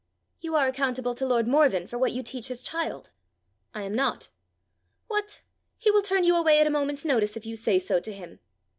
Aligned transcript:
"You 0.39 0.55
are 0.55 0.65
accountable 0.65 1.13
to 1.13 1.27
lord 1.27 1.47
Morven 1.47 1.85
for 1.85 1.99
what 1.99 2.11
you 2.11 2.23
teach 2.23 2.47
his 2.47 2.63
child." 2.63 3.11
"I 3.71 3.83
am 3.83 3.93
not." 3.93 4.29
"What! 5.05 5.41
He 5.77 5.91
will 5.91 6.01
turn 6.01 6.23
you 6.23 6.35
away 6.35 6.59
at 6.59 6.65
a 6.65 6.71
moment's 6.71 7.05
notice 7.05 7.37
if 7.37 7.45
you 7.45 7.55
say 7.55 7.77
so 7.77 7.99
to 7.99 8.11
him." 8.11 8.39